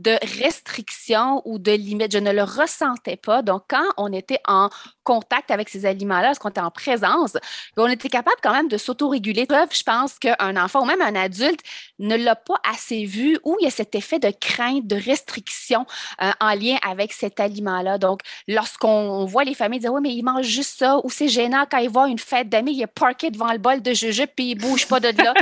[0.00, 2.12] de restriction ou de limite.
[2.12, 3.42] Je ne le ressentais pas.
[3.42, 4.70] Donc, quand on était en
[5.04, 7.36] contact avec ces aliments-là, parce qu'on était en présence,
[7.76, 9.46] on était capable quand même de s'autoréguler.
[9.50, 11.60] Je pense qu'un enfant ou même un adulte
[11.98, 15.86] ne l'a pas assez vu où il y a cet effet de crainte, de restriction
[16.22, 17.98] euh, en lien avec cet aliment-là.
[17.98, 21.66] Donc, lorsqu'on voit les familles dire Oui, mais il mange juste ça, ou c'est gênant
[21.70, 24.50] quand il voit une fête d'amis, il est parké devant le bol de jujube puis
[24.50, 25.34] il bouge pas de là.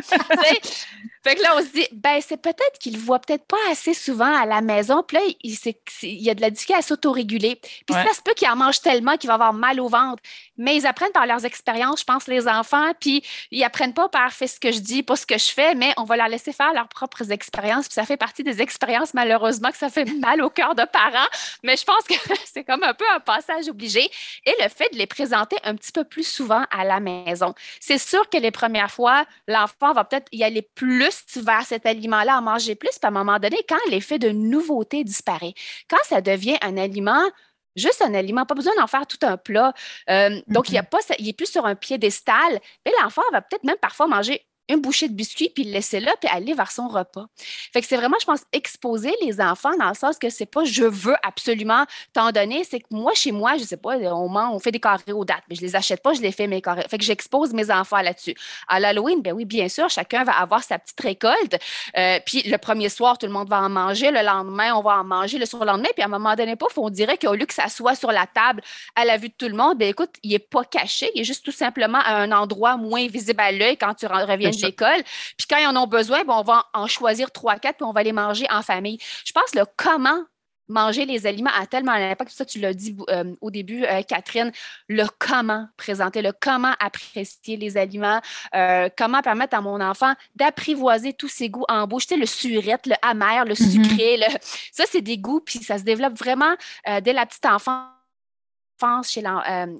[1.23, 4.33] fait que là, on se dit ben, c'est peut-être qu'il voit peut-être pas assez souvent
[4.49, 5.03] la maison.
[5.03, 5.57] Puis là, il,
[6.03, 7.57] il y a de la difficulté à s'autoréguler.
[7.57, 10.23] Puis ça se peut qu'il en mange tellement qu'il va avoir mal au ventre.
[10.57, 12.93] Mais ils apprennent par leurs expériences, je pense, les enfants.
[13.01, 15.75] Puis ils apprennent pas par faire ce que je dis, pas ce que je fais,
[15.75, 17.87] mais on va leur laisser faire leurs propres expériences.
[17.87, 21.29] Puis ça fait partie des expériences, malheureusement, que ça fait mal au cœur de parents.
[21.63, 24.11] Mais je pense que c'est comme un peu un passage obligé.
[24.45, 27.55] Et le fait de les présenter un petit peu plus souvent à la maison.
[27.81, 32.37] C'est sûr que les premières fois, l'enfant va peut-être y aller plus vers cet aliment-là,
[32.37, 32.91] à manger plus.
[32.91, 35.55] Puis à un moment donné, quand l'effet de nouveauté disparaît,
[35.89, 37.29] quand ça devient un aliment
[37.79, 39.73] juste un aliment, pas besoin d'en faire tout un plat.
[40.11, 42.61] Euh, donc, il y a pas, il est plus sur un piédestal.
[42.85, 46.13] Mais l'enfant va peut-être même parfois manger une bouchée de biscuit, puis le laisser là,
[46.21, 47.27] puis aller vers son repas.
[47.73, 50.65] Fait que c'est vraiment, je pense, exposer les enfants dans le sens que c'est pas
[50.65, 54.59] je veux absolument t'en donner, c'est que moi, chez moi, je sais pas, on, on
[54.59, 56.85] fait des carrés aux dates, mais je les achète pas, je les fais mes carrés.
[56.89, 58.35] Fait que j'expose mes enfants là-dessus.
[58.69, 61.57] À l'Halloween, ben oui, bien sûr, chacun va avoir sa petite récolte.
[61.97, 64.11] Euh, puis le premier soir, tout le monde va en manger.
[64.11, 65.89] Le lendemain, on va en manger le surlendemain.
[65.95, 68.27] Puis à un moment donné, pas, on dirait qu'au lieu que ça soit sur la
[68.27, 68.63] table
[68.95, 71.25] à la vue de tout le monde, ben écoute, il est pas caché, il est
[71.25, 75.03] juste tout simplement à un endroit moins visible à l'œil quand tu reviens de l'école.
[75.37, 78.03] Puis quand ils en ont besoin, on va en choisir trois, quatre, puis on va
[78.03, 78.99] les manger en famille.
[79.25, 80.25] Je pense le comment
[80.69, 82.31] manger les aliments a tellement un impact.
[82.31, 84.53] Ça, tu l'as dit euh, au début, euh, Catherine,
[84.89, 88.21] le comment présenter, le comment apprécier les aliments,
[88.55, 92.07] euh, comment permettre à mon enfant d'apprivoiser tous ses goûts en bouche.
[92.07, 93.89] Tu sais, le surette, le amer, le mm-hmm.
[93.89, 94.21] sucré,
[94.73, 96.55] ça, c'est des goûts, puis ça se développe vraiment
[97.03, 97.89] dès la petite enfance.
[99.03, 99.25] Chez,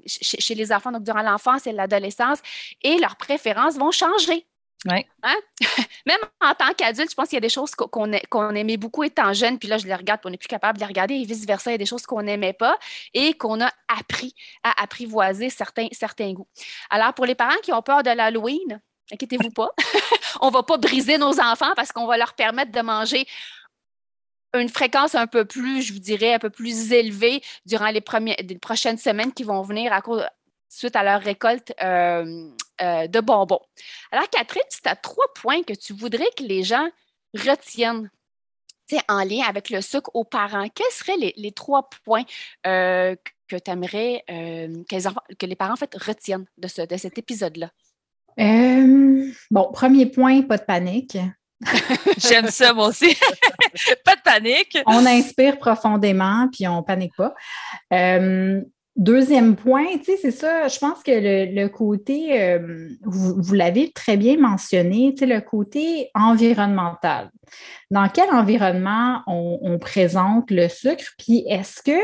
[0.07, 2.41] chez, les enfants, donc durant l'enfance et l'adolescence,
[2.83, 4.45] et leurs préférences vont changer.
[4.87, 5.07] Ouais.
[5.25, 5.35] Hein?
[6.07, 9.33] Même en tant qu'adulte, je pense qu'il y a des choses qu'on aimait beaucoup étant
[9.33, 11.25] jeune, puis là, je les regarde, puis on n'est plus capable de les regarder, et
[11.25, 12.79] vice-versa, il y a des choses qu'on n'aimait pas
[13.13, 15.89] et qu'on a appris à apprivoiser certains,
[16.33, 16.47] goûts.
[16.91, 18.81] Alors, pour les parents qui ont peur de l'Halloween,
[19.13, 19.71] inquiétez-vous pas,
[20.41, 23.27] on ne va pas briser nos enfants parce qu'on va leur permettre de manger
[24.55, 28.01] une fréquence un peu plus, je vous dirais, un peu plus élevée durant les
[28.61, 30.25] prochaines semaines qui vont venir à cause,
[30.69, 32.49] suite à leur récolte euh,
[32.83, 33.61] euh, de bonbons.
[34.13, 36.89] Alors, Catherine, tu as trois points que tu voudrais que les gens
[37.35, 38.11] retiennent
[39.09, 40.69] en lien avec le sucre aux parents.
[40.75, 42.25] Quels seraient les, trois points
[42.67, 43.15] euh,
[43.49, 47.71] que tu aimerais que, les parents en fait, retiennent de, ce, de cet épisode-là?
[49.51, 51.19] bon, premier point, pas de panique.
[52.19, 53.17] J'aime ça, moi aussi.
[54.05, 54.79] pas de panique.
[54.87, 57.35] On inspire profondément, puis on panique pas.
[58.99, 65.15] Deuxième point, c'est ça, je pense que le, côté, euh, vous, l'avez très bien mentionné,
[65.21, 67.31] le côté environnemental.
[67.93, 72.01] Dans quel environnement on, présente le sucre, puis est-ce que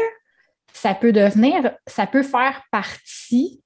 [0.72, 3.60] ça peut devenir, ça peut faire partie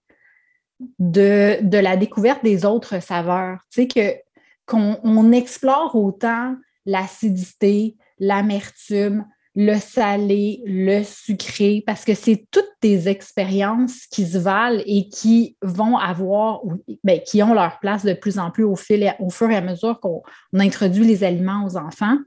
[0.99, 4.25] de, de la découverte des autres saveurs, tu sais,
[4.65, 9.27] qu'on explore autant l'acidité, l'amertume,
[9.61, 15.57] le salé, le sucré, parce que c'est toutes des expériences qui se valent et qui
[15.63, 16.61] vont avoir,
[17.03, 19.61] bien, qui ont leur place de plus en plus au, fil, au fur et à
[19.61, 20.23] mesure qu'on
[20.55, 22.19] introduit les aliments aux enfants.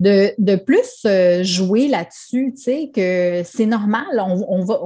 [0.00, 4.80] De, plus euh, jouer là-dessus, tu sais, que c'est normal, on, va,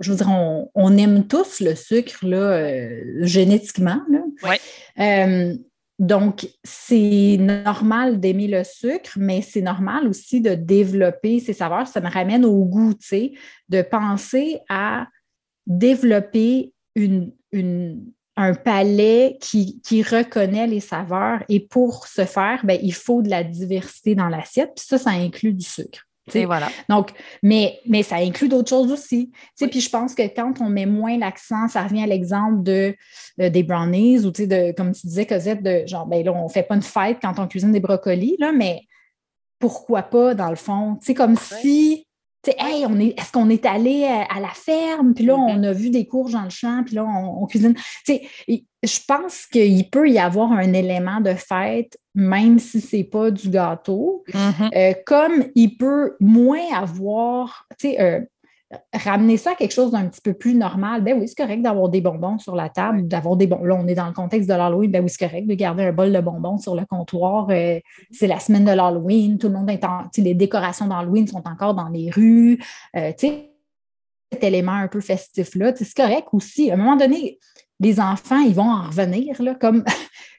[0.00, 0.28] je veux dire,
[0.74, 4.00] on, aime tous le sucre là, euh, génétiquement.
[4.10, 4.56] Là.
[4.98, 5.54] Euh,
[5.98, 11.86] donc, c'est normal d'aimer le sucre, mais c'est normal aussi de développer ses saveurs.
[11.86, 13.32] Ça me ramène au goût, tu sais,
[13.68, 15.06] de penser à
[15.66, 16.72] développer
[18.36, 21.44] un palais qui, reconnaît les saveurs.
[21.48, 24.72] Et pour ce faire, ben, il faut de la diversité dans l'assiette.
[24.74, 26.08] Puis ça, ça inclut du sucre.
[26.46, 26.68] Voilà.
[26.88, 27.10] Donc,
[27.42, 29.32] mais, mais ça inclut d'autres choses aussi.
[29.58, 32.94] Puis je pense que quand on met moins l'accent, ça revient à l'exemple de,
[33.38, 36.62] des brownies ou de, comme tu disais, Cosette, de genre, ben là, on ne fait
[36.62, 38.82] pas une fête quand on cuisine des brocolis, là, mais
[39.58, 40.98] pourquoi pas, dans le fond?
[41.00, 42.06] C'est comme si
[42.48, 45.66] hey, on est, est-ce qu'on est allé à, la ferme, puis là, on mm-hmm.
[45.66, 47.74] a vu des courges dans le champ, puis là, on, cuisine.
[48.06, 53.30] je pense qu'il peut y avoir un élément de fête, même si ce n'est pas
[53.30, 54.76] du gâteau, mm-hmm.
[54.76, 58.20] euh, comme il peut moins avoir, tu sais, euh,
[58.92, 61.88] ramener ça à quelque chose d'un petit peu plus normal, ben oui, c'est correct d'avoir
[61.88, 63.64] des bonbons sur la table, d'avoir des bonbons.
[63.64, 65.92] Là, on est dans le contexte de l'Halloween, ben oui, c'est correct de garder un
[65.92, 67.48] bol de bonbons sur le comptoir.
[67.50, 67.78] Euh,
[68.10, 70.02] c'est la semaine de l'Halloween, tout le monde est en.
[70.16, 72.58] Les décorations d'Halloween sont encore dans les rues.
[72.96, 73.50] Euh, tu sais,
[74.32, 76.70] cet élément un peu festif-là, c'est correct aussi.
[76.70, 77.38] À un moment donné,
[77.80, 79.84] les enfants, ils vont en revenir, là, comme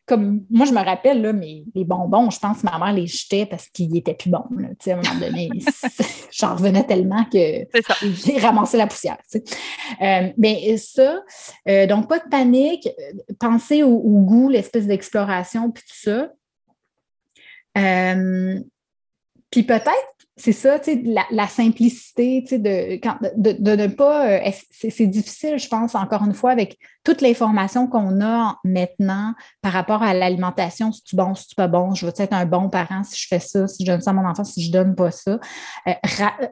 [0.06, 3.08] comme moi, je me rappelle, là, mais les bonbons, je pense que ma mère les
[3.08, 4.46] jetait parce qu'ils n'étaient plus bons.
[4.58, 5.50] Là, à un moment donné,
[6.32, 7.66] j'en revenais tellement que
[8.04, 9.18] j'ai ramassé la poussière.
[10.02, 11.24] Euh, mais ça,
[11.70, 12.90] euh, donc pas de panique,
[13.40, 16.30] pensez au, goût, l'espèce d'exploration, puis tout ça.
[17.78, 18.60] Euh,
[19.50, 20.80] puis peut-être c'est ça,
[21.32, 23.00] la, simplicité, de,
[23.38, 24.28] de, ne pas.
[24.28, 29.74] Euh, c'est difficile, je pense, encore une fois, avec toute l'information qu'on a maintenant par
[29.74, 32.70] rapport à l'alimentation, si tu bon, si tu pas bon, je veux être un bon
[32.70, 34.96] parent si je fais ça, si je donne ça à mon enfant, si je donne
[34.96, 35.40] pas ça.
[35.88, 35.94] Euh,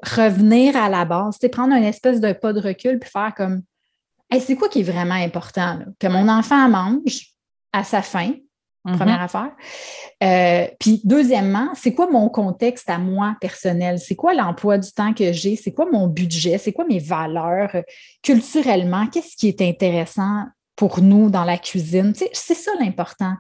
[0.04, 3.64] revenir à la base, prendre une espèce de pas de recul puis faire comme
[4.40, 5.80] c'est quoi qui est vraiment important?
[6.00, 7.34] Que mon enfant mange
[7.74, 8.34] à sa faim,
[8.86, 8.98] Mm-hmm.
[8.98, 9.52] Première affaire.
[10.24, 14.00] Euh, puis deuxièmement, c'est quoi mon contexte à moi personnel?
[14.00, 15.56] C'est quoi l'emploi du temps que j'ai?
[15.56, 16.58] C'est quoi mon budget?
[16.58, 17.76] C'est quoi mes valeurs
[18.24, 19.06] culturellement?
[19.08, 22.14] Qu'est-ce qui est intéressant pour nous dans la cuisine?
[22.34, 23.36] c'est ça l'important.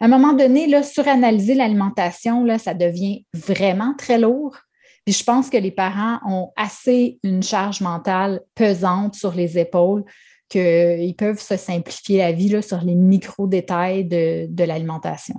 [0.00, 4.56] À un moment donné, là, suranalyser l'alimentation, ça devient vraiment très lourd.
[5.04, 10.04] Puis je pense que les parents ont assez une charge mentale pesante sur les épaules
[10.48, 15.36] qu'ils peuvent se simplifier la vie là, sur les micro-détails de, l'alimentation.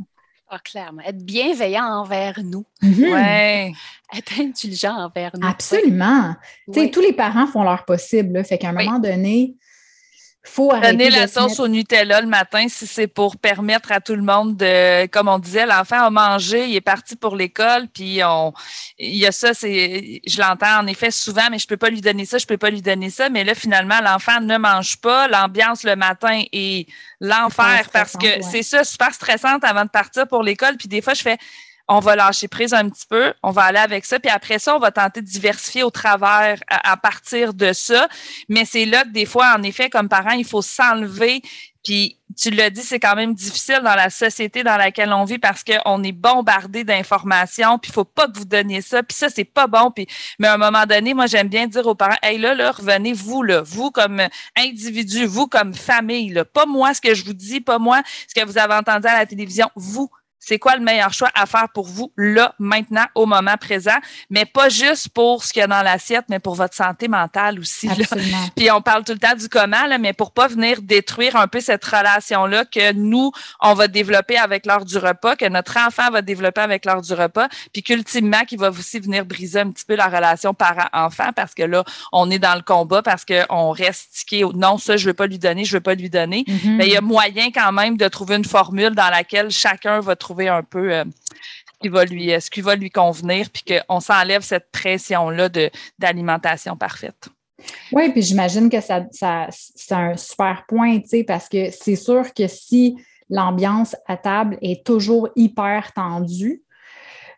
[0.49, 1.01] Ah, clairement.
[1.03, 2.66] Être bienveillant envers nous.
[2.82, 3.74] Mhm.
[4.16, 5.47] Être indulgent envers nous.
[5.47, 6.36] Absolument.
[6.74, 8.43] Tous les parents font leur possible.
[8.43, 9.55] Fait qu'à un moment donné,
[10.43, 14.21] faut Donner la sauce au Nutella le matin si c'est pour permettre à tout le
[14.21, 18.53] monde de, comme on disait, l'enfant a mangé, il est parti pour l'école, puis on,
[18.97, 22.01] il y a ça, c'est, je l'entends en effet souvent, mais je peux pas lui
[22.01, 25.27] donner ça, je peux pas lui donner ça, mais là finalement l'enfant ne mange pas,
[25.27, 26.87] l'ambiance le matin est
[27.19, 31.13] l'enfer parce que c'est ça super stressante avant de partir pour l'école, puis des fois
[31.13, 31.37] je fais
[31.89, 34.75] on va lâcher prise un petit peu, on va aller avec ça, puis après ça,
[34.75, 38.07] on va tenter de diversifier au travers à, partir de ça.
[38.47, 41.41] Mais c'est là que des fois, en effet, comme parent, il faut s'enlever.
[41.83, 45.39] Puis tu l'as dit, c'est quand même difficile dans la société dans laquelle on vit
[45.39, 49.29] parce qu'on est bombardé d'informations, puis il faut pas que vous donniez ça, puis ça,
[49.29, 49.89] c'est pas bon.
[49.89, 50.05] Puis,
[50.37, 53.13] mais à un moment donné, moi, j'aime bien dire aux parents, hey là, là, revenez,
[53.13, 54.21] vous, là, vous comme
[54.55, 58.39] individu, vous comme famille, là, pas moi ce que je vous dis, pas moi ce
[58.39, 61.67] que vous avez entendu à la télévision, vous, c'est quoi le meilleur choix à faire
[61.73, 63.97] pour vous là, maintenant, au moment présent,
[64.29, 67.59] mais pas juste pour ce qu'il y a dans l'assiette, mais pour votre santé mentale
[67.59, 67.89] aussi.
[68.55, 71.47] Puis on parle tout le temps du comment, là, mais pour pas venir détruire un
[71.47, 73.31] peu cette relation-là que nous,
[73.61, 77.13] on va développer avec l'heure du repas, que notre enfant va développer avec l'heure du
[77.13, 81.53] repas, puis qu'ultimement, qui va aussi venir briser un petit peu la relation parent-enfant parce
[81.53, 84.45] que là, on est dans le combat parce qu'on reste tiqué.
[84.55, 86.45] Non, ça, je veux pas lui donner, je veux pas lui donner.
[86.47, 86.75] Mm-hmm.
[86.75, 90.15] Mais il y a moyen quand même de trouver une formule dans laquelle chacun va
[90.15, 93.49] trouver trouver un peu euh, ce, qui va lui, euh, ce qui va lui convenir,
[93.49, 95.49] puis qu'on s'enlève cette pression-là
[95.97, 97.30] d'alimentation parfaite.
[97.91, 102.34] Oui, puis j'imagine que ça, c'est un super point, tu sais, parce que c'est sûr
[102.34, 102.95] que si
[103.30, 106.61] l'ambiance à table est toujours hyper tendue,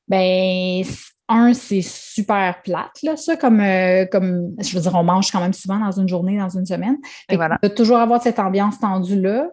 [0.08, 0.84] ben
[1.30, 5.40] un, c'est super plate, là, ça, comme, euh, comme, je veux dire, on mange quand
[5.40, 6.98] même souvent dans une journée, dans une semaine.
[7.32, 7.58] Voilà.
[7.64, 9.48] De toujours avoir cette ambiance tendue-là,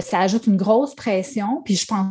[0.00, 2.06] ça ajoute une grosse pression, puis je pense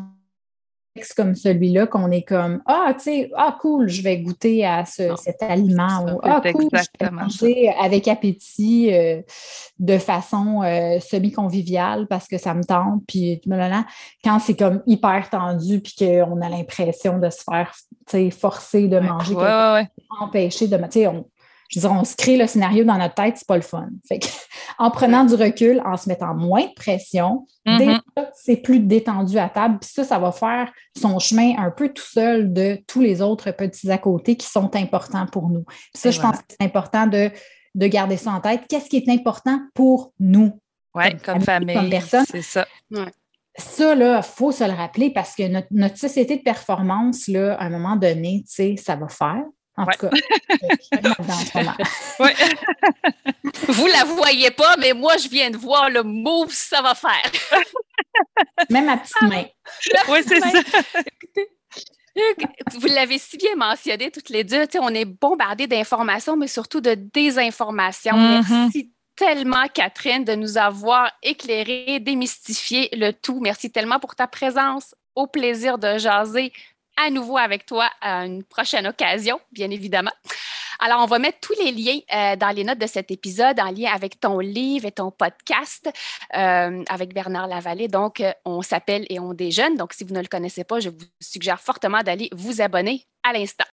[1.15, 5.41] comme celui-là qu'on est comme Ah, tu sais, ah, cool, je vais goûter à cet
[5.41, 9.21] aliment ou Ah, cool, je vais manger avec appétit euh,
[9.79, 13.03] de façon euh, semi-conviviale parce que ça me tente.
[13.07, 13.41] Puis
[14.23, 17.73] quand c'est comme hyper tendu puis qu'on a l'impression de se faire
[18.31, 19.87] forcer de manger, ouais,
[20.19, 20.77] empêcher de.
[20.77, 21.09] Tu sais,
[21.69, 23.87] je veux dire, on se crée le scénario dans notre tête, c'est pas le fun.
[24.07, 24.19] Fait
[24.81, 28.01] en prenant du recul, en se mettant moins de pression, mm-hmm.
[28.33, 29.77] c'est plus détendu à table.
[29.79, 33.51] Puis ça, ça va faire son chemin un peu tout seul de tous les autres
[33.51, 35.65] petits à côté qui sont importants pour nous.
[35.93, 37.29] ça, je pense que c'est important de,
[37.75, 38.63] garder ça en tête.
[38.67, 40.59] Qu'est-ce qui est important pour nous?
[40.95, 42.25] Oui, comme, famille, comme personne.
[42.27, 42.65] C'est ça.
[43.55, 47.53] Ça, là, il faut se le rappeler parce que notre, notre, société de performance, là,
[47.59, 49.43] à un moment donné, tu sais, ça va faire.
[49.81, 50.09] En tout cas,
[53.67, 57.31] Vous la voyez pas, mais moi, je viens de voir le move ça va faire.
[58.69, 59.45] Même ma petite main.
[60.09, 60.49] oui, c'est ça.
[62.73, 64.65] Vous l'avez si bien mentionné toutes les deux.
[64.79, 68.15] On est bombardé d'informations, mais surtout de désinformations.
[68.15, 68.49] Mm-hmm.
[68.49, 73.39] Merci tellement, Catherine, de nous avoir éclairé, démystifié le tout.
[73.39, 74.95] Merci tellement pour ta présence.
[75.15, 76.53] Au plaisir de jaser
[77.05, 80.11] à nouveau avec toi à une prochaine occasion, bien évidemment.
[80.83, 83.69] Alors, on va mettre tous les liens euh, dans les notes de cet épisode en
[83.69, 85.87] lien avec ton livre et ton podcast
[86.35, 87.87] euh, avec Bernard Lavallée.
[87.87, 89.75] Donc, euh, on s'appelle et on déjeune.
[89.75, 93.31] Donc, si vous ne le connaissez pas, je vous suggère fortement d'aller vous abonner à
[93.31, 93.65] l'instant.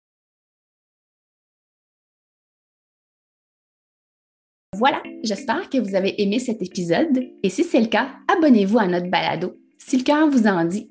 [4.73, 8.87] Voilà, j'espère que vous avez aimé cet épisode et si c'est le cas, abonnez-vous à
[8.87, 9.57] notre balado.
[9.79, 10.91] Si le cœur vous en dit,